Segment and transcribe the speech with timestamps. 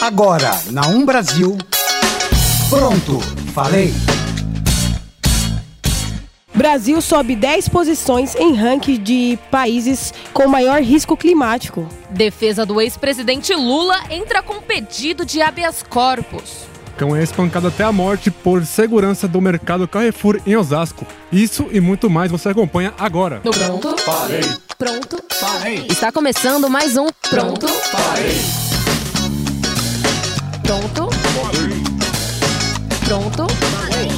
[0.00, 1.58] Agora, na Um Brasil.
[2.70, 3.18] Pronto,
[3.52, 3.92] falei.
[6.54, 11.88] Brasil sobe 10 posições em ranking de países com maior risco climático.
[12.10, 16.68] Defesa do ex-presidente Lula entra com pedido de habeas corpus.
[16.96, 21.04] Cão é espancado até a morte por segurança do mercado Carrefour em Osasco.
[21.32, 23.40] Isso e muito mais você acompanha agora.
[23.44, 24.42] No Pronto Falei.
[24.78, 25.86] Pronto Falei.
[25.88, 28.67] Está começando mais um Pronto Falei.
[30.68, 31.82] Pronto Falei.
[33.06, 34.08] Pronto Falei.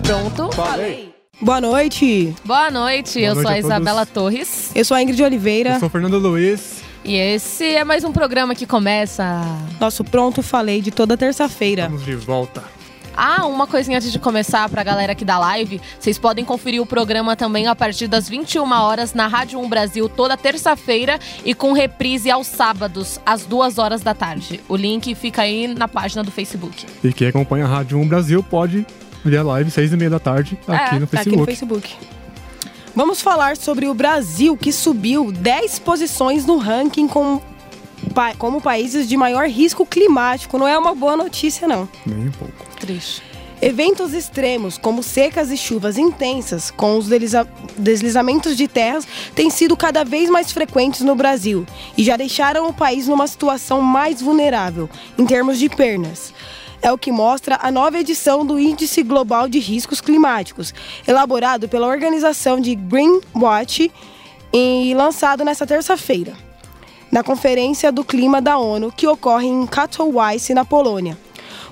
[0.00, 1.14] Pronto Falei.
[1.40, 2.32] Boa noite.
[2.44, 3.58] Boa noite, Boa eu noite sou a a.
[3.58, 4.70] Isabela Torres.
[4.76, 5.70] Eu sou a Ingrid Oliveira.
[5.70, 6.84] Eu sou Fernando Luiz.
[7.04, 9.42] E esse é mais um programa que começa.
[9.80, 11.82] Nosso Pronto Falei de toda terça-feira.
[11.82, 12.62] Estamos de volta.
[13.16, 15.80] Ah, uma coisinha antes de começar pra galera aqui da live.
[15.98, 20.08] Vocês podem conferir o programa também a partir das 21 horas na Rádio 1 Brasil
[20.08, 24.60] toda terça-feira e com reprise aos sábados às 2 horas da tarde.
[24.68, 26.86] O link fica aí na página do Facebook.
[27.04, 28.86] E quem acompanha a Rádio 1 Brasil pode
[29.24, 31.46] ver a live seis e meia da tarde aqui É, no Aqui no Facebook.
[31.46, 31.96] Facebook.
[32.96, 37.40] Vamos falar sobre o Brasil, que subiu 10 posições no ranking com
[38.12, 40.58] pa- como países de maior risco climático.
[40.58, 41.88] Não é uma boa notícia, não.
[42.04, 42.54] Nem um pouco.
[42.80, 43.22] Triste.
[43.62, 49.74] Eventos extremos, como secas e chuvas intensas, com os desliza- deslizamentos de terras, têm sido
[49.76, 51.64] cada vez mais frequentes no Brasil
[51.96, 56.34] e já deixaram o país numa situação mais vulnerável em termos de pernas.
[56.82, 60.74] É o que mostra a nova edição do Índice Global de Riscos Climáticos,
[61.06, 63.90] elaborado pela organização de Greenwatch
[64.52, 66.34] e lançado nesta terça-feira,
[67.14, 71.16] na Conferência do Clima da ONU, que ocorre em Katowice, na Polônia.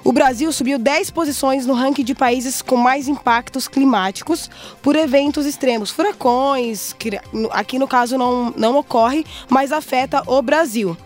[0.04, 4.48] O Brasil subiu 10 posições no ranking de países com mais impactos climáticos
[4.80, 5.90] por eventos extremos.
[5.90, 7.20] Furacões, que
[7.50, 10.96] aqui no caso não, não ocorre, mas afeta o Brasil.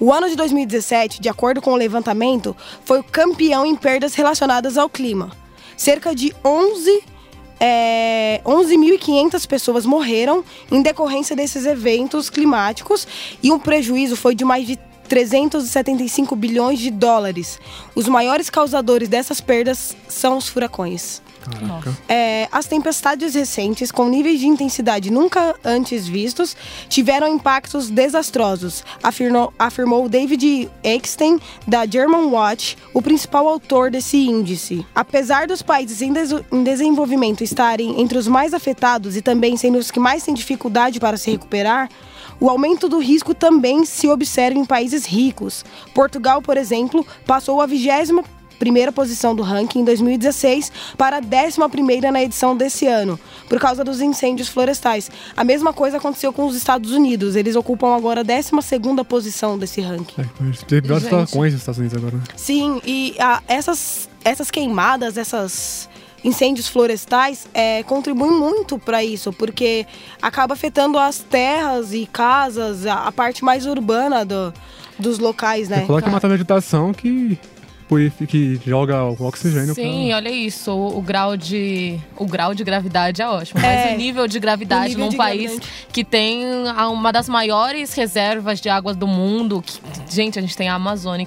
[0.00, 4.78] O ano de 2017, de acordo com o levantamento, foi o campeão em perdas relacionadas
[4.78, 5.30] ao clima.
[5.76, 7.11] Cerca de 11
[7.64, 13.06] é, 11.500 pessoas morreram em decorrência desses eventos climáticos
[13.40, 14.76] e um prejuízo foi de mais de
[15.08, 17.60] 375 bilhões de dólares.
[17.94, 21.21] Os maiores causadores dessas perdas são os furacões.
[21.50, 21.96] Caraca.
[22.08, 26.56] É, as tempestades recentes, com níveis de intensidade nunca antes vistos,
[26.88, 34.86] tiveram impactos desastrosos, afirmou, afirmou David Eckstein, da German Watch, o principal autor desse índice.
[34.94, 39.78] Apesar dos países em, deso- em desenvolvimento estarem entre os mais afetados e também sendo
[39.78, 41.88] os que mais têm dificuldade para se recuperar,
[42.40, 45.64] o aumento do risco também se observa em países ricos.
[45.94, 47.88] Portugal, por exemplo, passou a 20
[48.62, 53.18] primeira posição do ranking em 2016 para a 11 primeira na edição desse ano,
[53.48, 55.10] por causa dos incêndios florestais.
[55.36, 57.34] A mesma coisa aconteceu com os Estados Unidos.
[57.34, 60.22] Eles ocupam agora a 12 segunda posição desse ranking.
[60.22, 60.24] É,
[60.68, 62.16] tem vários furacões nos Estados Unidos agora.
[62.16, 62.22] né?
[62.36, 65.88] Sim, e ah, essas, essas queimadas, essas
[66.22, 69.84] incêndios florestais é, contribuem muito para isso, porque
[70.22, 74.54] acaba afetando as terras e casas, a, a parte mais urbana do-
[75.00, 75.80] dos locais, né?
[75.84, 77.36] Coloca mata a vegetação que,
[77.92, 80.70] purifica- que joga o oxigênio Sim, olha isso.
[80.72, 81.98] O, o grau de.
[82.16, 83.60] O grau de gravidade é ótimo.
[83.60, 83.84] É.
[83.86, 85.72] Mas o nível de gravidade nível num de país gravidade.
[85.92, 86.44] que tem
[86.90, 89.62] uma das maiores reservas de águas do mundo.
[89.64, 89.80] que-
[90.10, 91.26] gente, a gente tem a Amazônia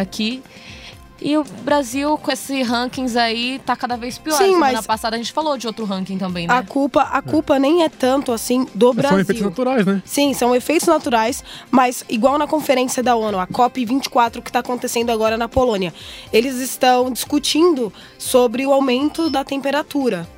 [0.00, 0.42] aqui.
[1.20, 4.36] E o Brasil, com esses rankings aí, tá cada vez pior.
[4.36, 6.54] Sim, Semana mas- passada a gente falou de outro ranking também, né?
[6.54, 9.08] A culpa, a culpa nem é tanto assim do pra...
[9.08, 9.48] São efeitos Brasil.
[9.50, 10.02] naturais, né?
[10.04, 15.10] Sim, são efeitos naturais, mas igual na conferência da ONU, a COP24 que está acontecendo
[15.10, 15.92] agora na Polônia,
[16.32, 20.28] eles estão discutindo sobre o aumento da temperatura.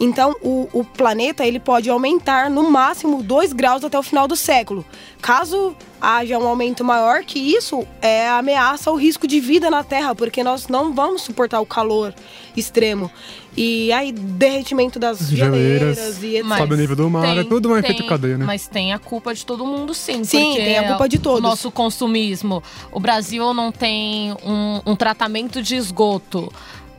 [0.00, 4.36] Então, o, o planeta ele pode aumentar no máximo 2 graus até o final do
[4.36, 4.84] século.
[5.20, 10.14] Caso haja um aumento maior que isso, é ameaça o risco de vida na Terra,
[10.14, 12.14] porque nós não vamos suportar o calor
[12.56, 13.10] extremo.
[13.56, 16.58] E aí, derretimento das Geleiras, geleiras e etc.
[16.58, 18.44] Sobe o nível do mar, é tudo um efeito cadeia, né?
[18.44, 20.22] Mas tem a culpa de todo mundo, sim.
[20.22, 21.40] Sim, tem a culpa de todos.
[21.40, 22.62] O nosso consumismo.
[22.92, 26.52] O Brasil não tem um, um tratamento de esgoto.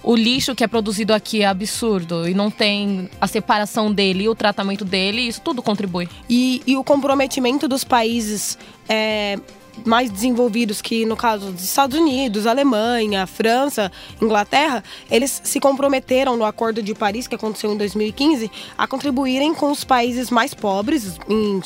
[0.09, 4.27] O lixo que é produzido aqui é absurdo e não tem a separação dele e
[4.27, 6.09] o tratamento dele, isso tudo contribui.
[6.27, 8.57] E, e o comprometimento dos países
[8.89, 9.37] é,
[9.85, 16.43] mais desenvolvidos, que no caso dos Estados Unidos, Alemanha, França, Inglaterra, eles se comprometeram no
[16.43, 21.61] Acordo de Paris, que aconteceu em 2015, a contribuírem com os países mais pobres, em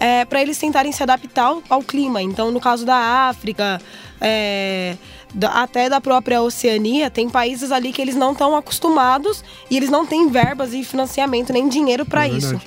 [0.00, 2.20] subdesenvolvidos, para eles tentarem se adaptar ao, ao clima.
[2.22, 2.96] Então, no caso da
[3.28, 3.80] África,
[4.20, 4.96] é,
[5.34, 9.90] da- até da própria Oceania, tem países ali que eles não estão acostumados e eles
[9.90, 12.60] não têm verbas e financiamento nem dinheiro para É isso.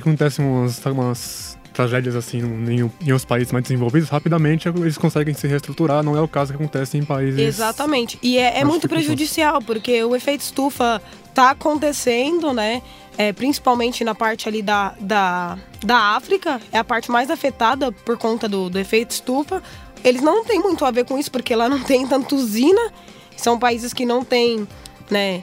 [0.00, 5.32] que acontece umas, umas tragédias assim em, em os países mais desenvolvidos, rapidamente eles conseguem
[5.32, 6.02] se reestruturar.
[6.02, 7.38] Não é o caso que acontece em países.
[7.40, 8.18] Exatamente.
[8.22, 11.00] E é, é muito prejudicial, porque o efeito estufa
[11.32, 12.82] tá acontecendo, né?
[13.20, 18.16] É, principalmente na parte ali da, da, da África, é a parte mais afetada por
[18.16, 19.62] conta do, do efeito estufa.
[20.02, 22.80] Eles não têm muito a ver com isso, porque lá não tem tanto usina.
[23.36, 24.66] São países que não têm,
[25.10, 25.42] né?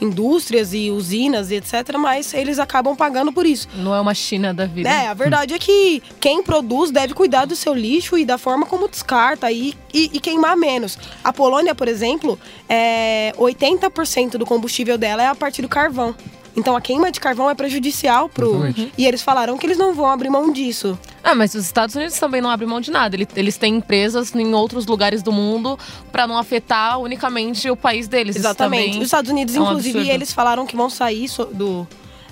[0.00, 3.68] indústrias e usinas e etc, mas eles acabam pagando por isso.
[3.76, 4.88] Não é uma China da vida.
[4.88, 8.64] É, a verdade é que quem produz deve cuidar do seu lixo e da forma
[8.64, 10.98] como descarta e, e, e queimar menos.
[11.22, 16.16] A Polônia, por exemplo, é 80% do combustível dela é a partir do carvão.
[16.56, 18.66] Então a queima de carvão é prejudicial pro.
[18.66, 18.92] Exatamente.
[18.96, 20.98] E eles falaram que eles não vão abrir mão disso.
[21.24, 23.16] Ah, mas os Estados Unidos também não abrem mão de nada.
[23.36, 25.78] Eles têm empresas em outros lugares do mundo
[26.10, 28.36] para não afetar unicamente o país deles.
[28.36, 28.98] Exatamente.
[28.98, 30.14] Os Estados Unidos, é um inclusive, absurdo.
[30.14, 31.86] eles falaram que vão sair do,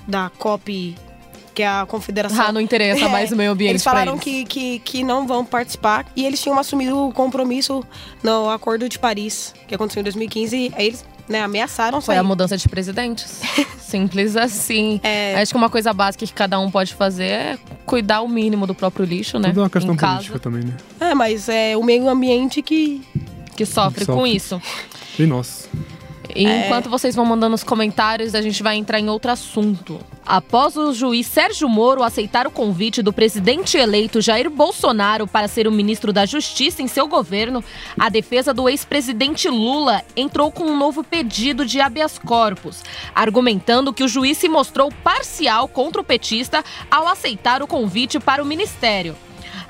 [0.07, 0.95] da COP
[1.53, 2.45] que é a confederação.
[2.45, 3.71] Ah, não interessa mais o meio ambiente.
[3.71, 4.23] Eles falaram eles.
[4.23, 7.83] Que, que, que não vão participar e eles tinham assumido o compromisso
[8.23, 10.73] no Acordo de Paris, que aconteceu em 2015.
[10.75, 13.41] Aí eles né, ameaçaram Foi a mudança de presidentes.
[13.79, 14.99] Simples assim.
[15.03, 15.39] É...
[15.41, 18.73] Acho que uma coisa básica que cada um pode fazer é cuidar o mínimo do
[18.73, 19.49] próprio lixo, né?
[19.49, 20.73] Tudo é uma questão política também, né?
[20.99, 23.01] É, mas é o meio ambiente que...
[23.55, 24.21] Que sofre, que sofre.
[24.21, 24.61] com isso.
[25.19, 25.69] E nós.
[26.35, 26.65] E é...
[26.65, 29.99] enquanto vocês vão mandando os comentários, a gente vai entrar em outro assunto.
[30.25, 35.67] Após o juiz Sérgio Moro aceitar o convite do presidente eleito Jair Bolsonaro para ser
[35.67, 37.63] o ministro da Justiça em seu governo,
[37.99, 42.83] a defesa do ex-presidente Lula entrou com um novo pedido de habeas corpus,
[43.15, 48.43] argumentando que o juiz se mostrou parcial contra o petista ao aceitar o convite para
[48.43, 49.15] o ministério.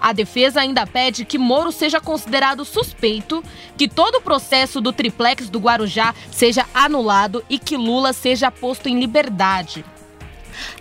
[0.02, 3.44] A defesa ainda pede que Moro seja considerado suspeito,
[3.78, 8.90] que todo o processo do triplex do Guarujá seja anulado e que Lula seja posto
[8.90, 9.86] em liberdade.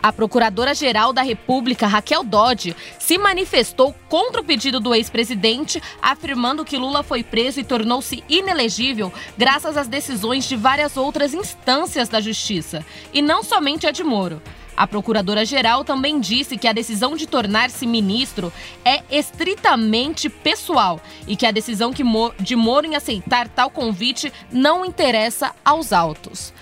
[0.03, 6.77] A Procuradora-Geral da República, Raquel Dodge, se manifestou contra o pedido do ex-presidente, afirmando que
[6.77, 12.85] Lula foi preso e tornou-se inelegível graças às decisões de várias outras instâncias da Justiça,
[13.13, 14.43] e não somente a de Moro.
[14.81, 18.51] A procuradora-geral também disse que a decisão de tornar-se ministro
[18.83, 21.93] é estritamente pessoal e que a decisão
[22.39, 26.55] de Moro em aceitar tal convite não interessa aos autos.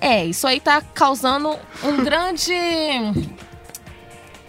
[0.00, 2.54] É, isso aí tá causando um grande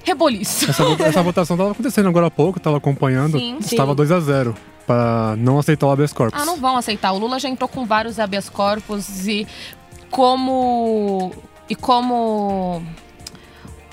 [0.04, 0.70] reboliço.
[0.70, 3.40] Essa, essa votação estava acontecendo agora há pouco, estava acompanhando.
[3.40, 4.56] Sim, estava 2 a 0
[4.86, 6.40] para não aceitar o habeas corpus.
[6.40, 7.14] Ah, não vão aceitar.
[7.14, 9.48] O Lula já entrou com vários habeas corpus e
[10.12, 11.34] como
[11.70, 12.82] e como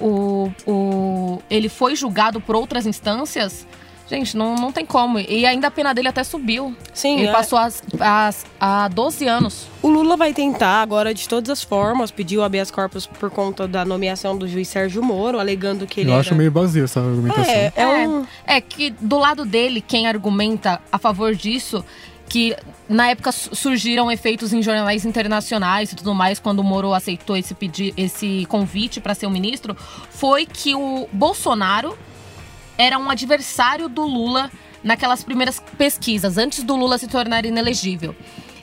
[0.01, 3.67] o, o, ele foi julgado por outras instâncias,
[4.09, 5.19] gente, não, não tem como.
[5.19, 6.75] E ainda a pena dele até subiu.
[6.93, 7.19] Sim.
[7.19, 7.33] Ele é...
[7.33, 9.67] passou as, as, a 12 anos.
[9.81, 13.67] O Lula vai tentar agora, de todas as formas, pedir o habeas corpus por conta
[13.67, 16.21] da nomeação do juiz Sérgio Moro, alegando que ele Eu era...
[16.21, 17.55] acho meio vazio essa argumentação.
[17.55, 18.23] É, é, um...
[18.47, 21.85] é, é que do lado dele, quem argumenta a favor disso
[22.33, 22.57] que
[22.89, 27.53] na época surgiram efeitos em jornais internacionais e tudo mais quando o Moro aceitou esse
[27.53, 29.77] pedir, esse convite para ser o ministro,
[30.09, 31.95] foi que o Bolsonaro
[32.79, 34.51] era um adversário do Lula
[34.83, 38.17] naquelas primeiras pesquisas antes do Lula se tornar inelegível.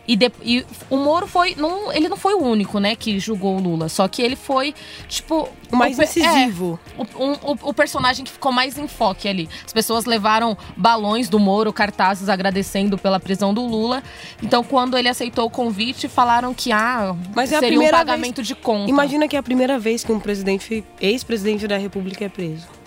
[0.10, 1.54] E, de, e, o Moro foi.
[1.54, 3.88] Não, ele não foi o único, né, que julgou o Lula.
[3.88, 4.74] Só que ele foi,
[5.08, 5.48] tipo.
[5.72, 6.80] O mais o, incisivo.
[6.98, 9.48] É, o, um, o, o, personagem que ficou mais em foque ali.
[9.64, 14.02] As pessoas levaram balões do Moro, cartazes agradecendo pela prisão do Lula.
[14.42, 18.48] Então, quando ele aceitou o convite, falaram que ah, Mas é seria um pagamento vez,
[18.48, 18.90] de conta.
[18.90, 22.79] Imagina que é a primeira vez que um presidente, ex-presidente da República é preso.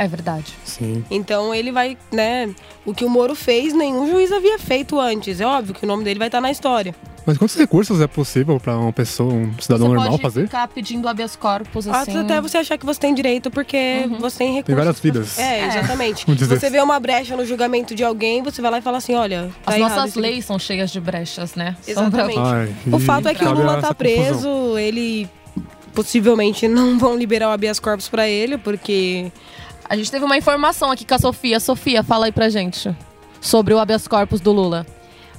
[0.00, 0.54] É verdade.
[0.64, 1.04] Sim.
[1.10, 2.48] Então ele vai, né?
[2.86, 5.42] O que o Moro fez, nenhum juiz havia feito antes.
[5.42, 6.94] É óbvio que o nome dele vai estar na história.
[7.26, 10.40] Mas quantos recursos é possível para uma pessoa, um cidadão você normal fazer?
[10.40, 12.16] Você ficar pedindo habeas corpus, assim...
[12.16, 14.18] Até você achar que você tem direito, porque uhum.
[14.18, 14.64] você tem recursos.
[14.64, 15.38] Tem várias vidas.
[15.38, 16.24] É, exatamente.
[16.28, 16.34] É.
[16.34, 19.50] Você vê uma brecha no julgamento de alguém, você vai lá e fala assim, olha...
[19.62, 21.76] Tá As nossas leis são cheias de brechas, né?
[21.86, 22.38] Exatamente.
[22.38, 24.78] Ai, o fato é que o Lula tá preso, confusão.
[24.78, 25.28] ele...
[25.92, 29.30] Possivelmente não vão liberar o habeas corpus para ele, porque
[29.90, 31.58] a gente teve uma informação aqui com a Sofia.
[31.58, 32.96] Sofia, fala aí pra gente
[33.40, 34.86] sobre o habeas corpus do Lula.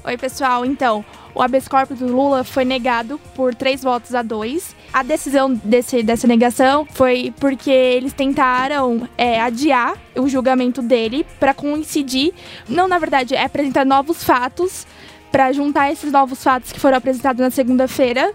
[0.04, 0.66] Oi, pessoal.
[0.66, 4.76] Então, o habeas corpus do Lula foi negado por três votos a dois.
[4.92, 11.54] A decisão desse, dessa negação foi porque eles tentaram é, adiar o julgamento dele para
[11.54, 12.34] coincidir.
[12.68, 14.86] Não, na verdade, é apresentar novos fatos
[15.32, 18.34] para juntar esses novos fatos que foram apresentados na segunda-feira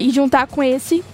[0.00, 1.04] e juntar com esse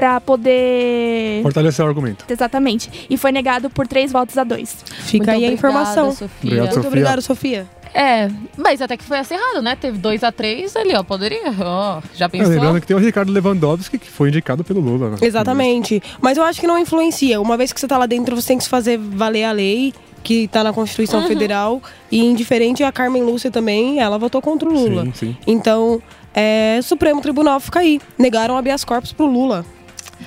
[0.00, 1.42] para poder.
[1.42, 2.24] Fortalecer o argumento.
[2.26, 3.06] Exatamente.
[3.10, 4.74] E foi negado por três votos a dois.
[5.00, 6.12] Fica Muito aí a informação.
[6.12, 6.30] Sofia.
[6.42, 7.66] Obrigado, Muito obrigado, Sofia.
[7.92, 9.76] É, mas até que foi acirrado, né?
[9.76, 11.02] Teve 2 a 3 ali, ó.
[11.02, 11.52] Poderia.
[11.60, 12.48] Ó, já É, pensou?
[12.48, 15.10] lembrando que tem o Ricardo Lewandowski, que foi indicado pelo Lula.
[15.10, 15.16] né?
[15.20, 16.02] Exatamente.
[16.18, 17.38] Mas eu acho que não influencia.
[17.40, 19.92] Uma vez que você tá lá dentro, você tem que fazer valer a lei
[20.22, 21.82] que tá na Constituição Federal.
[22.10, 25.04] E indiferente a Carmen Lúcia também, ela votou contra o Lula.
[25.06, 25.36] Sim, sim.
[25.46, 26.00] Então,
[26.32, 28.00] é, Supremo Tribunal fica aí.
[28.16, 29.66] Negaram habeas corpus pro Lula.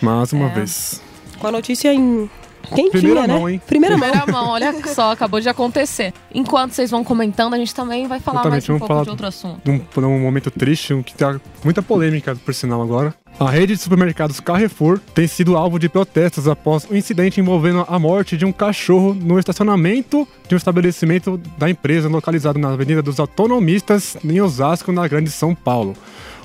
[0.01, 0.53] Mais uma É.
[0.53, 1.01] vez.
[1.39, 2.29] Com a notícia em
[2.69, 3.33] quentinha, Primeira né?
[3.33, 3.61] mão, hein?
[3.67, 4.09] Primeira mão.
[4.09, 6.13] Primeira mão, olha só, acabou de acontecer.
[6.33, 9.03] Enquanto vocês vão comentando, a gente também vai falar Exatamente, mais um vamos pouco falar
[9.03, 9.61] de outro assunto.
[9.65, 13.13] Num, num momento triste, um que tá muita polêmica, por sinal, agora.
[13.39, 17.97] A rede de supermercados Carrefour tem sido alvo de protestos após um incidente envolvendo a
[17.99, 23.19] morte de um cachorro no estacionamento de um estabelecimento da empresa localizado na Avenida dos
[23.19, 25.95] Autonomistas, em Osasco, na Grande São Paulo.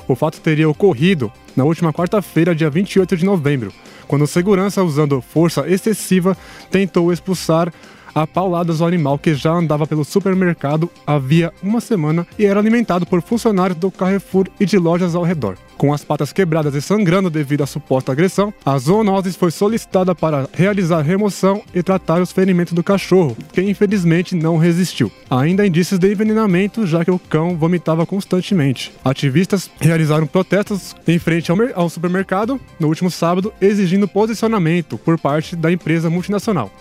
[0.08, 3.70] O fato teria ocorrido na última quarta-feira, dia 28 de novembro,
[4.06, 6.34] quando o segurança, usando força excessiva,
[6.70, 7.70] tentou expulsar
[8.14, 13.06] a pauladas o animal que já andava pelo supermercado havia uma semana e era alimentado
[13.06, 15.56] por funcionários do Carrefour e de lojas ao redor.
[15.78, 20.48] Com as patas quebradas e sangrando devido à suposta agressão, a zoonoses foi solicitada para
[20.52, 25.10] realizar remoção e tratar os ferimentos do cachorro, que infelizmente não resistiu.
[25.30, 28.92] Ainda há indícios de envenenamento, já que o cão vomitava constantemente.
[29.04, 35.54] Ativistas realizaram protestos em frente ao, ao supermercado no último sábado, exigindo posicionamento por parte
[35.54, 36.72] da empresa multinacional.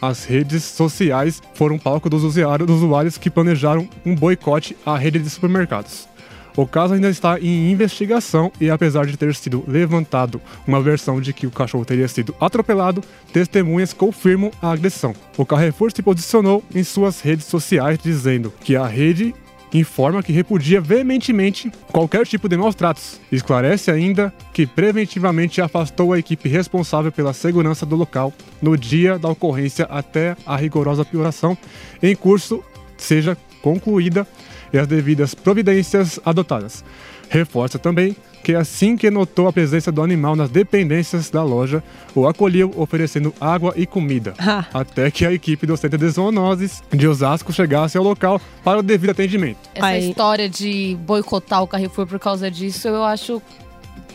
[0.00, 6.08] As redes sociais foram palco dos usuários, que planejaram um boicote à rede de supermercados.
[6.56, 11.34] O caso ainda está em investigação e, apesar de ter sido levantado uma versão de
[11.34, 15.14] que o cachorro teria sido atropelado, testemunhas confirmam a agressão.
[15.36, 19.34] O Carrefour se posicionou em suas redes sociais dizendo que a rede
[19.78, 23.20] informa que repudia veementemente qualquer tipo de maus tratos.
[23.30, 29.28] Esclarece ainda que preventivamente afastou a equipe responsável pela segurança do local no dia da
[29.28, 31.56] ocorrência até a rigorosa apuração
[32.02, 32.62] em curso
[32.96, 34.26] seja concluída
[34.72, 36.84] e as devidas providências adotadas.
[37.28, 38.16] Reforça também
[38.46, 41.82] que assim que notou a presença do animal nas dependências da loja,
[42.14, 44.64] o acolheu oferecendo água e comida, Ah.
[44.72, 48.82] até que a equipe do Centro de Zoonoses de Osasco chegasse ao local para o
[48.84, 49.58] devido atendimento.
[49.74, 53.42] Essa Aí- história de boicotar o Carrefour por causa disso, eu acho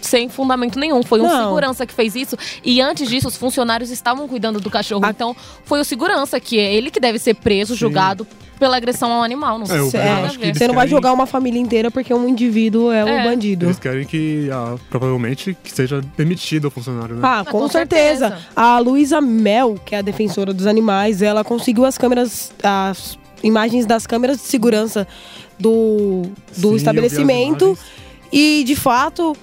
[0.08, 1.02] sem fundamento nenhum.
[1.04, 1.46] Foi um Não.
[1.48, 2.38] segurança que fez isso.
[2.64, 5.06] E antes disso, os funcionários estavam cuidando do cachorro.
[5.06, 7.80] A- Então, foi o segurança que é ele que deve ser preso, Sim.
[7.80, 8.26] julgado
[8.60, 9.58] pela agressão ao animal.
[9.58, 10.00] Não É, sei.
[10.00, 13.24] É, Você não vai jogar uma família inteira porque um indivíduo é, o É.
[13.24, 13.66] bandido.
[13.66, 17.22] Eles querem que, ah, provavelmente, que seja demitido o funcionário, né?
[17.24, 18.30] Ah, com, com certeza.
[18.30, 18.48] certeza.
[18.56, 23.88] A Luísa Mel, que é a defensora dos animais, ela conseguiu as câmeras, as imagens
[23.88, 25.08] das câmeras de segurança
[25.60, 26.24] do,
[26.58, 27.78] do Sim, estabelecimento.
[28.32, 29.36] E, de fato,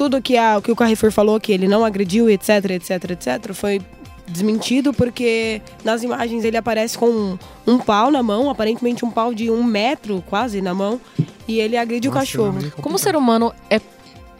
[0.00, 3.82] tudo que, a, que o Carrefour falou, que ele não agrediu, etc, etc, etc, foi
[4.26, 9.34] desmentido, porque nas imagens ele aparece com um, um pau na mão, aparentemente um pau
[9.34, 10.98] de um metro quase na mão,
[11.46, 12.58] e ele agride o Nossa, cachorro.
[12.66, 13.78] é Como o ser humano é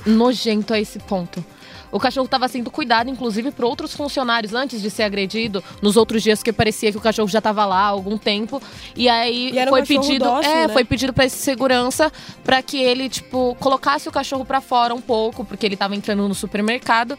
[0.06, 1.44] nojento a esse ponto?
[1.92, 5.62] O cachorro estava sendo cuidado, inclusive, por outros funcionários antes de ser agredido.
[5.82, 8.62] Nos outros dias que parecia que o cachorro já estava lá há algum tempo.
[8.96, 10.72] E aí E era um foi cachorro pedido, dócil, é, né?
[10.72, 12.12] foi pedido para esse segurança
[12.44, 16.26] para que ele tipo colocasse o cachorro para fora um pouco, porque ele estava entrando
[16.26, 17.18] no supermercado.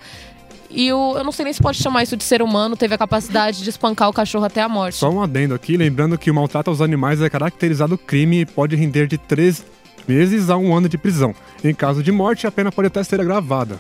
[0.73, 2.97] E o, eu não sei nem se pode chamar isso de ser humano, teve a
[2.97, 4.97] capacidade de espancar o cachorro até a morte.
[4.97, 8.75] Só um adendo aqui, lembrando que o maltrato aos animais é caracterizado crime e pode
[8.75, 9.65] render de três
[10.07, 11.35] meses a um ano de prisão.
[11.63, 13.77] Em caso de morte, a pena pode até ser agravada.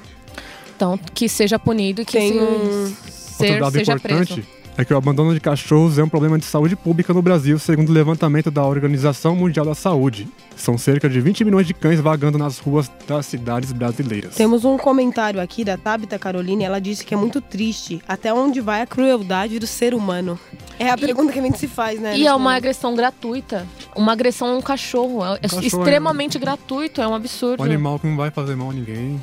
[0.81, 2.95] Então, que seja punido e que Tem se- um-
[3.39, 4.47] Outro dado seja importante preso.
[4.75, 7.89] é que o abandono de cachorros é um problema de saúde pública no Brasil, segundo
[7.89, 10.27] o levantamento da Organização Mundial da Saúde.
[10.55, 14.33] São cerca de 20 milhões de cães vagando nas ruas das cidades brasileiras.
[14.35, 18.59] Temos um comentário aqui da Tabita Caroline, ela disse que é muito triste até onde
[18.59, 20.39] vai a crueldade do ser humano.
[20.79, 22.17] É a pergunta que a gente se faz, né?
[22.17, 22.57] E é uma momento.
[22.57, 23.67] agressão gratuita.
[23.95, 25.23] Uma agressão a um cachorro.
[25.23, 27.61] É, é cachorro é- extremamente gratuito, é um absurdo.
[27.61, 29.19] Um animal que não vai fazer mal a ninguém.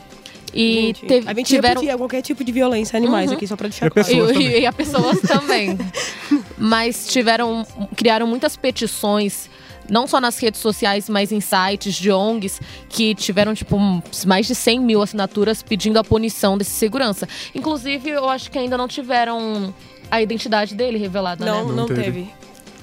[0.55, 1.75] E Gente, teve- a gente tiveram.
[1.81, 3.37] repudia qualquer tipo de violência a animais Uhum.
[3.37, 4.09] aqui, só pra deixar claro.
[4.11, 4.47] E, também.
[4.49, 5.79] e, e a pessoas também.
[6.57, 7.67] Mas tiveram.
[7.97, 9.49] Criaram muitas petições.
[9.91, 13.79] Não só nas redes sociais, mas em sites de ONGs que tiveram, tipo,
[14.27, 17.27] mais de 100 mil assinaturas pedindo a punição desse segurança.
[17.55, 19.73] Inclusive, eu acho que ainda não tiveram
[20.11, 21.69] a identidade dele revelada, Não, né?
[21.69, 22.03] não, Não teve.
[22.03, 22.31] teve.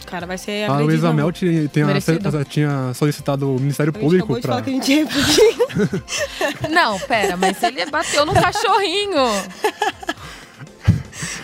[0.06, 0.80] Cara, vai ser A.
[0.80, 4.42] Luísa Mel tinha, tinha, solicitado o Ministério A gente Público para.
[4.42, 6.70] falar que a gente repudia.
[6.70, 9.24] Não, pera, mas ele bateu no cachorrinho.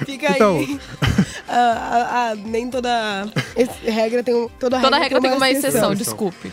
[0.05, 0.57] Fica Então.
[0.57, 0.79] aí.
[1.53, 3.27] Ah, ah, ah, nem toda
[3.83, 5.95] regra tem um- toda, Toda regra tem uma exceção, exceção.
[5.95, 6.49] desculpe.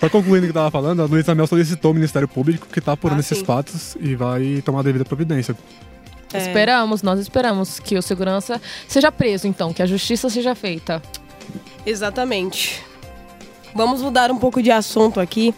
[0.00, 2.80] Só concluindo o que eu tava falando, a Luísa Mel solicitou o Ministério Público que
[2.80, 3.44] tá apurando Ah, esses sim.
[3.44, 5.56] fatos e vai tomar a devida providência.
[6.32, 6.38] É.
[6.38, 11.00] Esperamos, nós esperamos que o segurança seja preso, então, que a justiça seja feita.
[11.84, 12.82] Exatamente.
[13.74, 15.54] Vamos mudar um pouco de assunto aqui.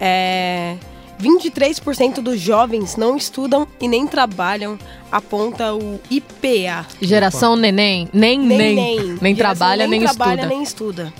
[0.00, 0.76] É,
[1.20, 4.78] 23% dos jovens não estudam e nem trabalham,
[5.12, 6.86] aponta o IPA.
[7.00, 8.08] Geração neném.
[8.12, 8.58] Nem, nem.
[8.58, 9.18] Nem, nem.
[9.20, 11.12] nem trabalha, nem, nem trabalha, nem estuda.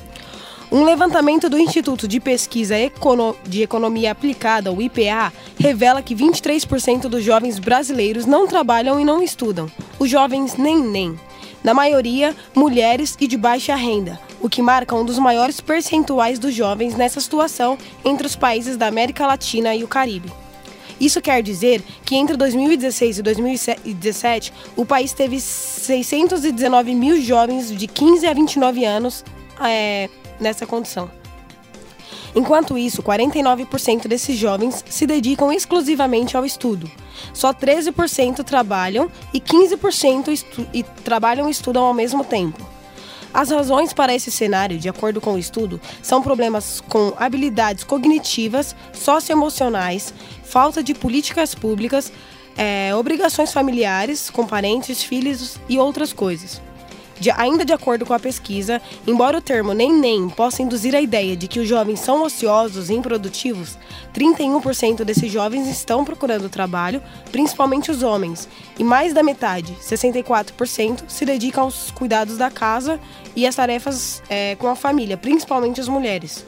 [0.73, 7.09] Um levantamento do Instituto de Pesquisa Econo de Economia Aplicada, o IPA, revela que 23%
[7.09, 9.69] dos jovens brasileiros não trabalham e não estudam.
[9.99, 11.19] Os jovens nem nem.
[11.63, 16.55] Na maioria, mulheres e de baixa renda, o que marca um dos maiores percentuais dos
[16.55, 20.33] jovens nessa situação entre os países da América Latina e o Caribe.
[20.99, 27.87] Isso quer dizer que entre 2016 e 2017, o país teve 619 mil jovens de
[27.87, 29.25] 15 a 29 anos
[29.63, 31.11] é, nessa condição.
[32.35, 36.91] Enquanto isso, 49% desses jovens se dedicam exclusivamente ao estudo.
[37.33, 42.65] Só 13% trabalham e 15% e trabalham e estudam ao mesmo tempo.
[43.33, 48.75] As razões para esse cenário, de acordo com o estudo, são problemas com habilidades cognitivas,
[48.93, 52.13] socioemocionais, falta de políticas públicas,
[52.57, 56.61] é, obrigações familiares com parentes, filhos e outras coisas.
[57.21, 61.01] De, ainda de acordo com a pesquisa, embora o termo nem nem possa induzir a
[61.01, 63.77] ideia de que os jovens são ociosos e improdutivos,
[64.15, 68.49] 31% desses jovens estão procurando trabalho, principalmente os homens,
[68.79, 72.99] e mais da metade, 64%, se dedicam aos cuidados da casa
[73.37, 76.47] e às tarefas é, com a família, principalmente as mulheres.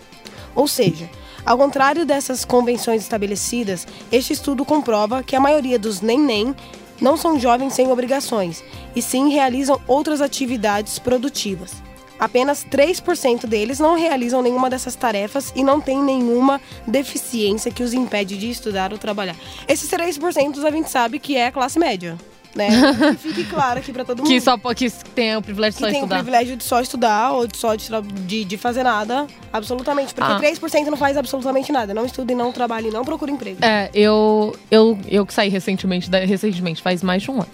[0.54, 1.08] Ou seja,
[1.44, 6.54] ao contrário dessas convenções estabelecidas, este estudo comprova que a maioria dos nem-nem
[7.02, 8.62] não são jovens sem obrigações,
[8.94, 11.82] e sim realizam outras atividades produtivas.
[12.18, 17.92] Apenas 3% deles não realizam nenhuma dessas tarefas e não têm nenhuma deficiência que os
[17.92, 19.37] impede de estudar ou trabalhar.
[19.66, 22.16] Esses 3% a gente sabe que é a classe média
[22.54, 22.68] né?
[23.12, 24.28] que fique claro aqui pra todo mundo.
[24.28, 26.09] Que só que tem o privilégio de só que estudar.
[26.09, 27.88] tem o privilégio de só estudar ou de só de,
[28.26, 30.14] de, de fazer nada, absolutamente.
[30.14, 30.40] Porque ah.
[30.40, 31.94] 3% não faz absolutamente nada.
[31.94, 33.59] Não estuda e não trabalha e não procura emprego.
[33.62, 37.47] É, eu, eu, eu que saí recentemente, recentemente, faz mais de um ano,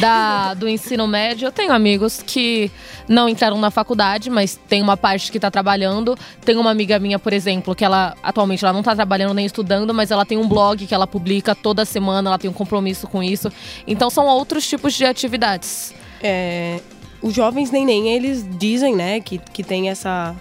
[0.00, 2.70] da, do ensino médio, eu tenho amigos que
[3.08, 6.16] não entraram na faculdade, mas tem uma parte que tá trabalhando.
[6.44, 9.92] Tem uma amiga minha, por exemplo, que ela atualmente ela não tá trabalhando nem estudando,
[9.92, 13.22] mas ela tem um blog que ela publica toda semana, ela tem um compromisso com
[13.22, 13.50] isso.
[13.86, 15.94] Então são outros tipos de atividades.
[16.22, 16.80] É,
[17.22, 20.34] os jovens nem eles dizem, né, que, que tem essa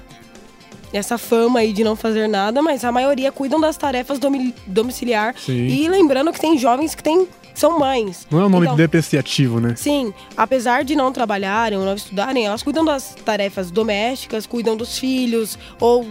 [0.91, 4.19] essa fama aí de não fazer nada, mas a maioria cuidam das tarefas
[4.67, 5.33] domiciliar.
[5.35, 5.65] Sim.
[5.65, 8.27] E lembrando que tem jovens que têm são mães.
[8.31, 9.75] Não é um nome então, depreciativo, né?
[9.75, 10.13] Sim.
[10.35, 15.57] Apesar de não trabalharem ou não estudarem, elas cuidam das tarefas domésticas, cuidam dos filhos,
[15.79, 16.07] ou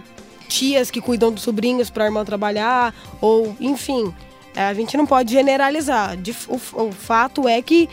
[0.49, 4.13] tias que cuidam dos sobrinhos para a irmã trabalhar, ou enfim.
[4.55, 6.17] É, a gente não pode generalizar.
[6.49, 7.89] O, o fato é que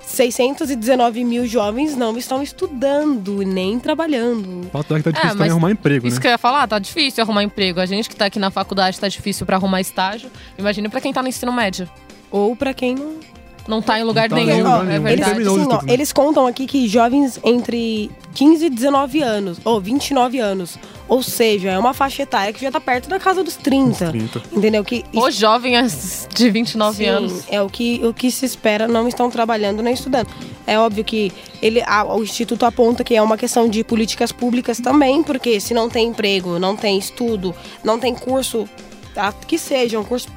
[0.00, 4.66] 619 mil jovens não estão estudando nem trabalhando.
[4.66, 6.20] O fato é que tá difícil é, também arrumar emprego, isso né?
[6.20, 7.80] que eu ia falar, tá difícil arrumar emprego.
[7.80, 10.30] A gente que tá aqui na faculdade tá difícil para arrumar estágio.
[10.58, 11.88] Imagina para quem tá no ensino médio.
[12.30, 13.18] Ou para quem não
[13.66, 15.40] não tá em lugar tá nenhum, ó, é verdade.
[15.40, 20.38] Eles, assim, ó, eles contam aqui que jovens entre 15 e 19 anos, ou 29
[20.38, 24.10] anos, ou seja, é uma faixa etária que já tá perto da casa dos 30.
[24.10, 24.42] 30.
[24.52, 24.84] Entendeu?
[24.84, 27.44] Que Ou jovens de 29 Sim, anos.
[27.48, 30.28] É o que, o que se espera, não estão trabalhando nem estudando.
[30.66, 34.78] É óbvio que ele, a, o Instituto aponta que é uma questão de políticas públicas
[34.78, 38.68] também, porque se não tem emprego, não tem estudo, não tem curso,
[39.14, 40.28] tá, que seja um curso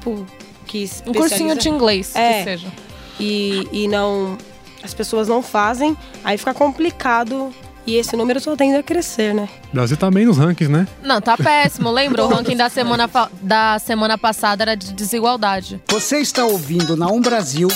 [0.66, 2.85] que Um cursinho de inglês, é, que seja
[3.18, 4.36] e, e não
[4.82, 7.52] as pessoas não fazem, aí fica complicado
[7.86, 9.48] e esse número só tende a crescer, né?
[9.70, 10.88] O Brasil tá bem nos rankings, né?
[11.02, 11.90] Não, tá péssimo.
[11.90, 12.24] Lembra?
[12.24, 13.08] o ranking da semana,
[13.40, 15.80] da semana passada era de desigualdade.
[15.88, 17.68] Você está ouvindo na Um Brasil.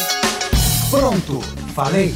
[0.90, 1.40] Pronto,
[1.74, 2.12] falei.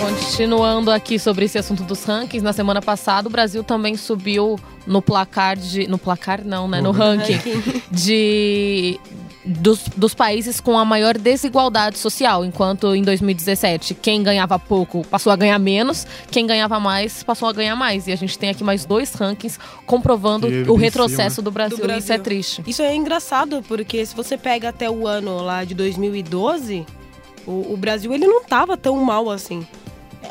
[0.00, 5.00] Continuando aqui sobre esse assunto dos rankings, na semana passada o Brasil também subiu no
[5.00, 5.86] placar de.
[5.86, 6.80] No placar não, né?
[6.80, 7.38] No ranking
[7.88, 8.98] de
[9.44, 15.32] dos, dos países com a maior desigualdade social, enquanto em 2017 quem ganhava pouco passou
[15.32, 18.06] a ganhar menos, quem ganhava mais passou a ganhar mais.
[18.06, 22.02] E a gente tem aqui mais dois rankings comprovando o retrocesso do Brasil, do Brasil.
[22.02, 22.62] Isso é triste.
[22.66, 26.86] Isso é engraçado, porque se você pega até o ano lá de 2012,
[27.46, 29.66] o, o Brasil ele não estava tão mal assim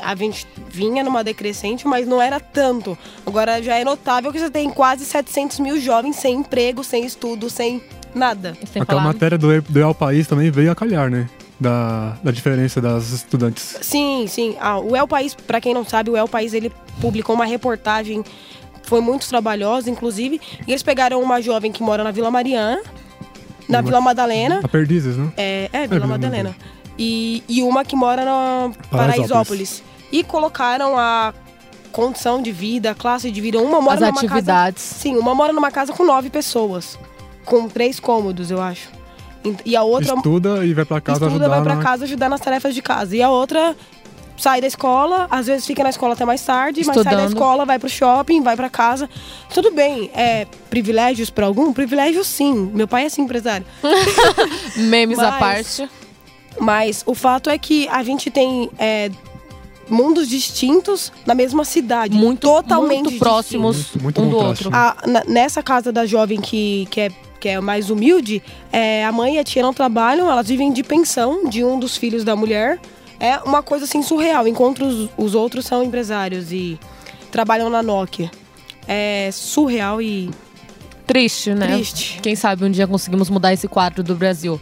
[0.01, 2.97] a gente vinha numa decrescente, mas não era tanto.
[3.25, 7.49] Agora já é notável que você tem quase 700 mil jovens sem emprego, sem estudo,
[7.49, 8.57] sem Nada.
[8.63, 9.01] Aquela falar.
[9.01, 11.29] matéria do, do El País também veio a calhar, né?
[11.59, 13.77] Da, da diferença das estudantes.
[13.81, 14.55] Sim, sim.
[14.59, 18.23] Ah, o El País, para quem não sabe, o El País ele publicou uma reportagem,
[18.83, 22.81] foi muito trabalhosa, inclusive, e eles pegaram uma jovem que mora na Vila Mariana,
[23.69, 24.59] na uma, Vila Madalena.
[24.63, 25.31] A Perdizes, né?
[25.37, 26.55] É, é, Vila é, Madalena.
[26.97, 29.29] E, e uma que mora na Paraisópolis.
[29.29, 29.83] Paraisópolis.
[30.11, 31.33] E colocaram a
[31.91, 33.59] condição de vida, classe de vida.
[33.59, 34.25] Uma mora As numa casa.
[34.25, 34.83] atividades.
[34.83, 36.97] Sim, uma mora numa casa com nove pessoas.
[37.45, 38.89] Com três cômodos, eu acho.
[39.65, 42.29] E a outra Estuda e vai pra casa estuda, ajudar vai pra na- casa ajudar
[42.29, 43.15] nas tarefas de casa.
[43.15, 43.75] E a outra
[44.37, 47.27] sai da escola, às vezes fica na escola até mais tarde, mas sai da Estudando.
[47.33, 49.09] escola, vai pro shopping, vai pra casa.
[49.53, 51.73] Tudo bem, é privilégios pra algum?
[51.73, 52.71] Privilégio sim.
[52.73, 53.65] Meu pai é sim empresário.
[54.77, 55.89] Memes à Mas- parte.
[56.59, 59.09] Mas o fato é que a gente tem é,
[59.89, 62.15] mundos distintos na mesma cidade.
[62.15, 64.69] Muito, totalmente muito próximos Muito- muito um do outro.
[64.69, 64.77] né?
[64.77, 67.09] A- na- nessa casa da jovem que, que, é,
[67.41, 70.83] que é mais humilde, é, a mãe e a tia não trabalham, elas vivem de
[70.83, 72.79] pensão de um dos filhos da mulher.
[73.19, 76.79] É uma coisa assim surreal, enquanto os, os outros são empresários e
[77.31, 78.31] trabalham na Nokia.
[78.87, 80.29] É surreal e
[81.05, 81.67] Triste, né?
[81.67, 82.19] triste.
[82.21, 84.61] Quem sabe um dia conseguimos mudar esse quadro do Brasil.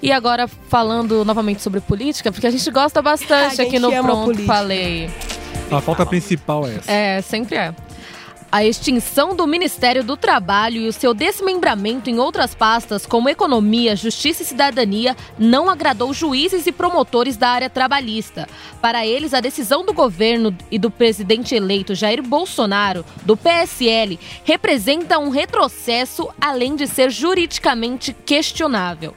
[0.00, 3.90] E agora, falando novamente sobre política, porque a gente gosta bastante A aqui gente no
[3.90, 4.42] Pronto.
[4.44, 5.10] Falei.
[5.70, 6.92] A pauta principal é essa.
[6.92, 7.74] É, sempre é.
[8.52, 13.96] A extinção do Ministério do Trabalho e o seu desmembramento em outras pastas, como Economia,
[13.96, 18.46] Justiça e Cidadania, não agradou juízes e promotores da área trabalhista.
[18.78, 25.18] Para eles, a decisão do governo e do presidente eleito Jair Bolsonaro, do PSL, representa
[25.18, 29.14] um retrocesso além de ser juridicamente questionável.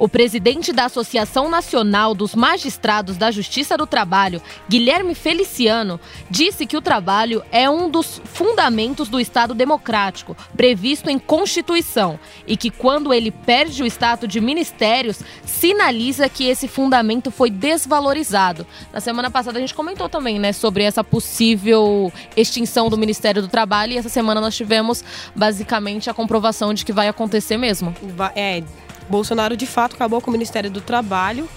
[0.00, 6.74] O presidente da Associação Nacional dos Magistrados da Justiça do Trabalho, Guilherme Feliciano, disse que
[6.74, 13.12] o trabalho é um dos fundamentos do Estado democrático, previsto em Constituição, e que quando
[13.12, 18.66] ele perde o status de ministérios, sinaliza que esse fundamento foi desvalorizado.
[18.90, 23.48] Na semana passada a gente comentou também, né, sobre essa possível extinção do Ministério do
[23.48, 25.04] Trabalho, e essa semana nós tivemos
[25.36, 27.94] basicamente a comprovação de que vai acontecer mesmo.
[28.34, 28.62] É,
[29.10, 31.48] Bolsonaro de fato acabou com o Ministério do Trabalho.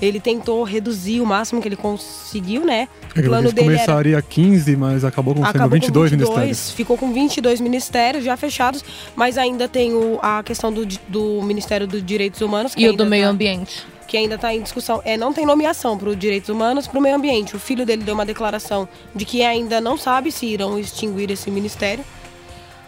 [0.00, 2.88] Ele tentou reduzir o máximo que ele conseguiu, né?
[3.14, 6.10] É O plano eles dele era começaria a 15, mas acabou com sendo acabou 22
[6.10, 6.70] com 22, ministérios.
[6.70, 8.82] ficou com 22 ministérios já fechados,
[9.14, 12.94] mas ainda tem o- a questão do, do Ministério dos Direitos Humanos que E o
[12.96, 13.86] do meio tá- ambiente.
[14.08, 15.02] que ainda está em discussão.
[15.04, 17.54] É, não tem nomeação para os direitos humanos para o meio ambiente.
[17.54, 21.50] O filho dele deu uma declaração de que ainda não sabe se irão extinguir esse
[21.50, 22.02] ministério,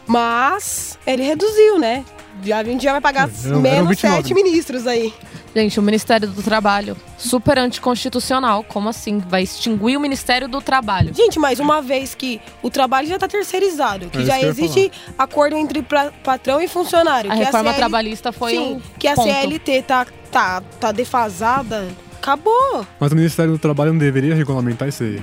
[0.07, 2.05] mas ele reduziu, né?
[2.43, 4.17] Já, a gente já vai pagar eram menos 29.
[4.23, 5.13] sete ministros aí.
[5.55, 8.65] Gente, o Ministério do Trabalho, super anticonstitucional.
[8.65, 9.19] Como assim?
[9.19, 11.13] Vai extinguir o Ministério do Trabalho.
[11.15, 14.45] Gente, mas uma vez que o trabalho já está terceirizado, que É já isso que
[14.47, 18.59] eu existe acordo entre pra- patrão e funcionário, A que reforma CL trabalhista foi sim,
[18.77, 19.29] um que a ponto.
[19.29, 22.87] CLT tá, tá, tá defasada, acabou.
[22.99, 25.23] Mas o Ministério do Trabalho não deveria regulamentar esse,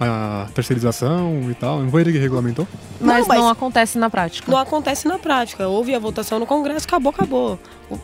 [0.00, 1.80] a terceirização e tal?
[1.80, 2.66] Não foi ele que regulamentou?
[3.00, 4.50] Mas Não, mas- não acontece na prática.
[4.50, 5.68] Não acontece na prática.
[5.68, 7.58] Houve a votação no Congresso, acabou, acabou.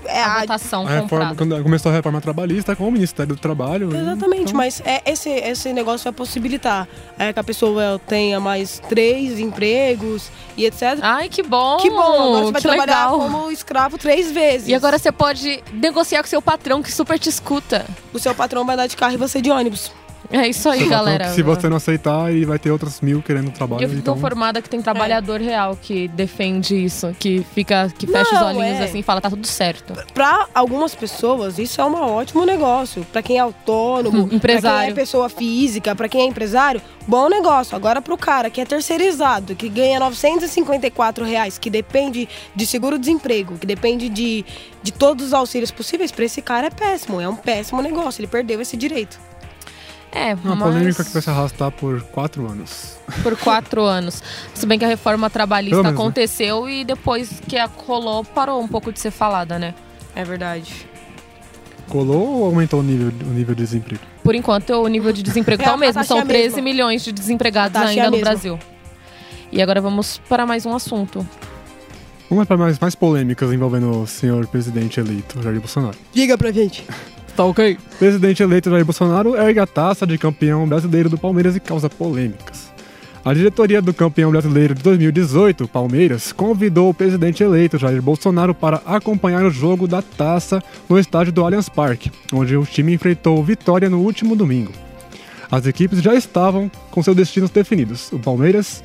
[0.05, 3.41] É a a- votação A reforma, quando começou a reforma trabalhista com o Ministério do
[3.41, 3.89] Trabalho.
[3.97, 6.87] Exatamente, então, mas é, esse, esse negócio vai possibilitar
[7.19, 10.99] é, que a pessoa tenha mais três empregos e etc.
[11.01, 11.79] Ai, que bom!
[11.79, 13.19] que bom, agora você vai que trabalhar legal.
[13.19, 14.69] como escravo três vezes.
[14.69, 17.87] E agora você pode negociar com seu patrão que super te escuta.
[18.13, 19.91] o seu patrão vai dar de carro e você de ônibus.
[20.31, 21.29] É isso aí, galera.
[21.29, 23.83] que Se você não aceitar, e vai ter outros mil querendo trabalho.
[23.83, 24.63] Eu fico então...
[24.63, 28.85] que tem trabalhador real que defende isso, que fica, que fecha os Não, olhinhos é.
[28.85, 29.95] assim e fala, tá tudo certo.
[30.13, 33.05] Para algumas pessoas, isso é um ótimo negócio.
[33.13, 34.81] Para quem é autônomo, pra Empresário.
[34.81, 37.75] quem é pessoa física, para quem é empresário, bom negócio.
[37.77, 43.67] Agora pro cara que é terceirizado, que ganha 954 reais, que depende de seguro-desemprego, que
[43.67, 44.45] depende de,
[44.83, 47.21] de todos os auxílios possíveis, para esse cara é péssimo.
[47.21, 48.21] É um péssimo negócio.
[48.21, 49.19] Ele perdeu esse direito.
[50.13, 52.97] É, Uma mas polêmica que vai se arrastar por quatro anos.
[53.23, 54.23] por quatro anos.
[54.55, 55.99] Se bem que a reforma trabalhista menos, né?
[55.99, 59.73] aconteceu e depois que a rolou, parou um pouco de ser falada, né?
[60.17, 60.89] É verdade.
[61.89, 64.03] Colou ou aumentou o nível, o nível de desemprego?
[64.23, 66.05] Por enquanto, o nível de desemprego É, tá o a mesmo.
[66.05, 66.63] São é a 13 mesma.
[66.63, 68.25] milhões de desempregados é ainda no mesma.
[68.27, 68.59] Brasil.
[69.53, 71.27] E agora vamos para mais um assunto.
[72.29, 75.97] Vamos para mais, mais polêmicas envolvendo o senhor presidente eleito, Jair Bolsonaro.
[76.13, 76.85] Diga pra gente.
[77.41, 77.79] Tá ok?
[77.99, 82.71] Presidente eleito Jair Bolsonaro ergue a taça de campeão brasileiro do Palmeiras e causa polêmicas.
[83.25, 88.83] A diretoria do campeão brasileiro de 2018, Palmeiras, convidou o presidente eleito Jair Bolsonaro para
[88.85, 93.89] acompanhar o jogo da taça no estádio do Allianz Parque, onde o time enfrentou Vitória
[93.89, 94.73] no último domingo.
[95.51, 98.13] As equipes já estavam com seus destinos definidos.
[98.13, 98.85] O Palmeiras,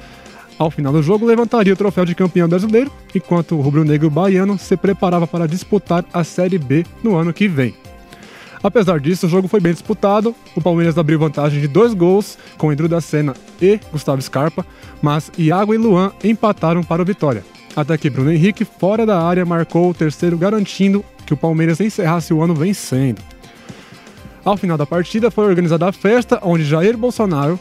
[0.57, 4.77] ao final do jogo, levantaria o troféu de campeão brasileiro, enquanto o rubro-negro baiano se
[4.77, 7.75] preparava para disputar a Série B no ano que vem.
[8.65, 10.33] Apesar disso, o jogo foi bem disputado.
[10.55, 14.65] O Palmeiras abriu vantagem de dois gols com Edu da Senna e Gustavo Scarpa,
[15.03, 17.45] mas Iago e Luan empataram para o Vitória.
[17.75, 22.33] Até que Bruno Henrique, fora da área, marcou o terceiro, garantindo que o Palmeiras encerrasse
[22.33, 23.21] o ano vencendo.
[24.43, 27.59] Ao final da partida, foi organizada a festa onde Jair Bolsonaro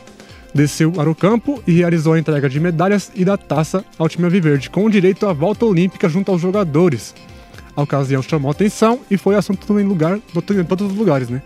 [0.55, 4.31] desceu para o campo e realizou a entrega de medalhas e da taça ao time
[4.31, 7.15] Viverde, com direito à volta olímpica junto aos jogadores.
[7.77, 11.43] A ocasião chamou atenção e foi assunto em, lugar, em todos os lugares, né?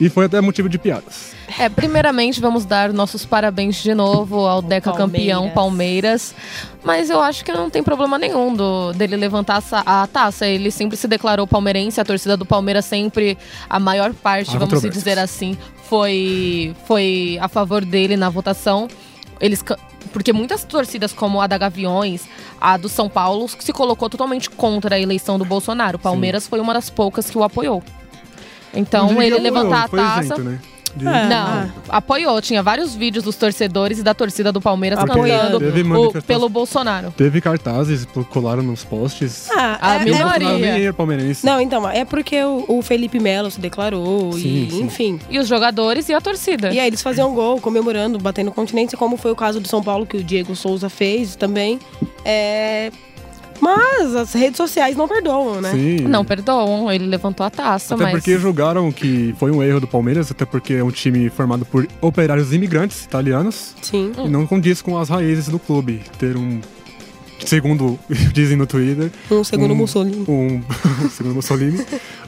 [0.00, 1.32] E foi até motivo de piadas.
[1.58, 6.34] É, primeiramente vamos dar nossos parabéns de novo ao Deca campeão Palmeiras.
[6.82, 10.46] Mas eu acho que não tem problema nenhum do, dele levantar essa- a taça.
[10.46, 13.36] Ele sempre se declarou palmeirense, a torcida do Palmeiras sempre,
[13.68, 15.56] a maior parte, Há vamos dizer assim,
[15.88, 18.88] foi, foi a favor dele na votação.
[19.42, 19.62] Eles,
[20.12, 22.22] porque muitas torcidas, como a da Gaviões,
[22.60, 25.96] a do São Paulo, se colocou totalmente contra a eleição do Bolsonaro.
[25.96, 27.82] O Palmeiras foi uma das poucas que o apoiou.
[28.72, 30.24] Então, ele apoiou, levantar a taça.
[30.24, 30.60] isento, né?
[30.96, 31.26] De- É.
[31.26, 32.40] Não, apoiou.
[32.42, 35.58] Tinha vários vídeos dos torcedores e da torcida do Palmeiras Apoiando.
[35.58, 37.12] cantando Teve o- pelo Bolsonaro.
[37.16, 39.48] Teve cartazes, colaram nos posts.
[39.50, 40.88] Ah, A é- é- minoria.
[40.88, 41.44] É palmeirense.
[41.46, 44.82] Não, então, é porque o, o Felipe Melo se declarou Sim, e, sim.
[44.82, 45.20] enfim.
[45.30, 46.72] E os jogadores e a torcida.
[46.72, 50.06] E aí eles faziam gol, comemorando, batendo continência, como foi o caso do São Paulo,
[50.06, 51.78] que o Diego Souza fez também.
[52.24, 52.90] É...
[53.62, 55.70] Mas as redes sociais não perdoam, né?
[55.70, 55.96] Sim.
[56.00, 58.12] Não perdoam, ele levantou a taça, Até mas.
[58.14, 61.86] porque julgaram que foi um erro do Palmeiras, até porque é um time formado por
[62.00, 64.10] operários imigrantes italianos Sim.
[64.24, 66.02] E não condiz com as raízes do clube.
[66.18, 66.60] Ter um,
[67.46, 67.96] segundo
[68.34, 70.24] dizem no Twitter, Um segundo Um- Mussolini.
[70.28, 70.60] um,
[71.10, 71.84] segundo Mussolini,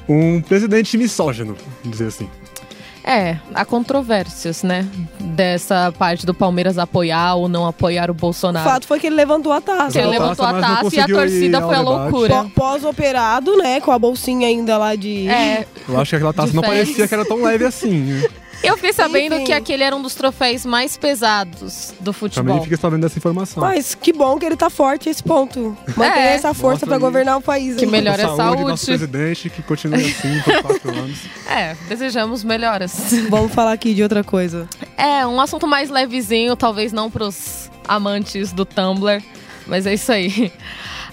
[0.09, 2.29] um presidente misógino, vamos dizer assim.
[3.07, 4.87] É, há controvérsias, né?
[5.21, 8.69] Dessa parte do Palmeiras apoiar ou não apoiar o O Bolsonaro.
[8.69, 9.99] fato foi que ele levantou a taça.
[9.99, 12.35] Ele Levantou a taça, e a torcida foi a loucura.
[12.45, 13.79] Pó- Pós-operado, né?
[13.81, 15.29] Com a bolsinha ainda lá de.
[15.29, 18.23] É, Eu acho que aquela taça não parecia que era tão leve assim.
[18.64, 19.44] eu fiquei sabendo Enfim.
[19.44, 22.44] que aquele era um dos troféus mais pesados do futebol.
[22.46, 23.62] Também fiquei sabendo dessa informação.
[23.62, 25.77] Mas que bom que ele tá forte a esse ponto.
[25.96, 26.35] Mantenha É.
[26.35, 27.00] essa força Mostra pra aí.
[27.00, 27.77] governar o país.
[27.77, 27.90] Que hein?
[27.90, 28.85] melhor é a Nosso saúde.
[28.87, 31.18] presidente, que continue assim por quatro anos.
[31.48, 32.94] É, desejamos melhoras.
[33.31, 34.68] Vamos falar aqui de outra coisa.
[34.96, 39.22] É, um assunto mais levezinho, talvez não pros amantes do Tumblr,
[39.66, 40.53] mas é isso aí.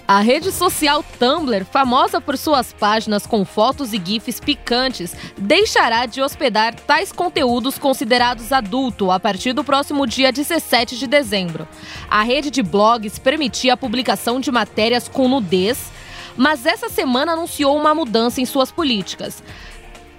[0.07, 6.21] A rede social Tumblr, famosa por suas páginas com fotos e gifs picantes, deixará de
[6.21, 11.65] hospedar tais conteúdos considerados adulto a partir do próximo dia 17 de dezembro.
[12.09, 15.89] A rede de blogs permitia a publicação de matérias com nudez,
[16.35, 19.41] mas essa semana anunciou uma mudança em suas políticas.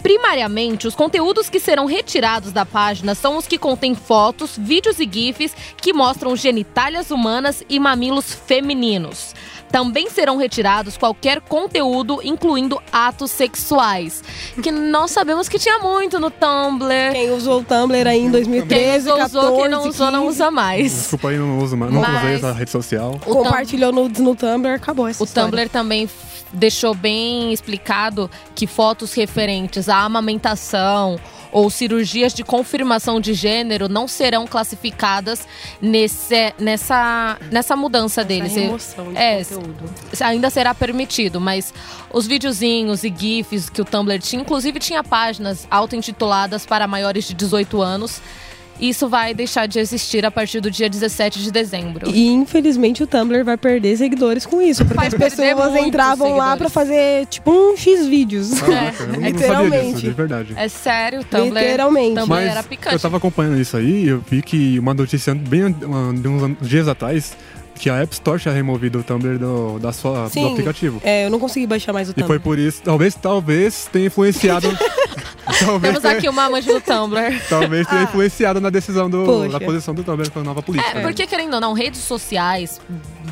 [0.02, 5.08] Primariamente, os conteúdos que serão retirados da página são os que contêm fotos, vídeos e
[5.10, 9.34] GIFs que mostram genitálias humanas e mamilos femininos.
[9.70, 14.22] Também serão retirados qualquer conteúdo, incluindo atos sexuais.
[14.62, 17.12] Que nós sabemos que tinha muito no Tumblr.
[17.12, 20.20] Quem usou o Tumblr aí em Quem 2013, usou, 14, usou, quem não usou, não
[20.26, 20.92] 15, usa mais.
[20.92, 23.18] Desculpa aí, não uso, mais- não Mas- usei essa rede social.
[23.26, 25.48] O Compartilhou nudes no Tumblr, acabou essa O história.
[25.50, 26.06] Tumblr também
[26.52, 31.18] deixou bem explicado que fotos referentes à amamentação
[31.50, 35.46] ou cirurgias de confirmação de gênero não serão classificadas
[35.82, 38.46] nesse, nessa, nessa mudança dele.
[38.46, 39.90] Essa Se- remoção de é, conteúdo.
[40.20, 41.72] ainda será permitido, mas
[42.10, 47.34] os videozinhos e GIFs que o Tumblr tinha, inclusive tinha páginas auto-intituladas para maiores de
[47.34, 48.22] 18 anos.
[48.82, 52.10] Isso vai deixar de existir a partir do dia 17 de dezembro.
[52.10, 56.46] E infelizmente o Tumblr vai perder seguidores com isso, porque Vai as pessoas entravam lá
[56.52, 56.58] seguidores.
[56.58, 58.50] pra fazer tipo um X vídeos.
[58.50, 60.00] Não sabia disso, Literalmente.
[60.00, 60.52] de verdade.
[60.56, 62.14] É sério, o Tumblr, Literalmente.
[62.16, 62.94] Tumblr Mas era picante.
[62.96, 66.88] eu tava acompanhando isso aí e eu vi que uma notícia bem de uns dias
[66.88, 67.36] atrás
[67.74, 70.52] que a App Store tinha removido o Tumblr do, da sua, do Sim.
[70.52, 71.00] aplicativo.
[71.04, 72.26] É, eu não consegui baixar mais o E Tumblr.
[72.28, 74.68] foi por isso, talvez, talvez tenha influenciado.
[75.58, 77.40] talvez Temos tenha, aqui uma amante do Tumblr.
[77.48, 78.04] talvez tenha Ah.
[78.04, 80.98] influenciado na decisão do, da posição do Tumblr com a nova política.
[80.98, 82.80] É, porque querendo ou não, redes sociais,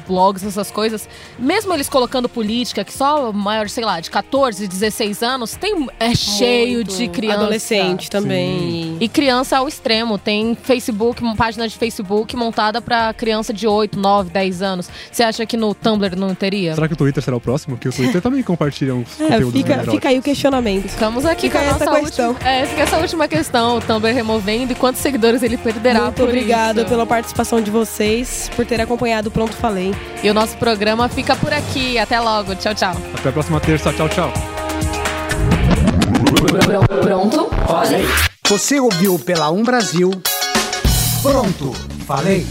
[0.07, 5.22] blogs, essas coisas, mesmo eles colocando política, que só maior, sei lá, de 14, 16
[5.22, 6.96] anos, tem é cheio Muito.
[6.96, 7.40] de criança.
[7.40, 8.96] Adolescente também.
[9.00, 10.18] E criança ao extremo.
[10.18, 14.88] Tem Facebook, uma página de Facebook montada pra criança de 8, 9, 10 anos.
[15.11, 16.74] Você acha que no Tumblr não teria?
[16.74, 17.76] Será que o Twitter será o próximo?
[17.76, 20.88] Que o Twitter também compartilha uns É, conteúdos fica, fica aí o questionamento.
[20.88, 22.29] Ficamos aqui Fica com a essa nossa questão.
[22.31, 22.48] última.
[22.50, 23.79] É, fica essa última questão.
[23.79, 26.90] O Tumblr removendo e quantos seguidores ele perderá Muito por obrigada isso.
[26.90, 29.79] pela participação de vocês, por ter acompanhado o Pronto Falei.
[30.22, 31.98] E o nosso programa fica por aqui.
[31.98, 32.54] Até logo.
[32.54, 32.94] Tchau, tchau.
[33.14, 33.92] Até a próxima terça.
[33.92, 34.32] Tchau, tchau.
[37.02, 37.50] Pronto?
[38.48, 40.10] Você ouviu pela Um Brasil.
[41.22, 41.72] Pronto,
[42.06, 42.46] falei.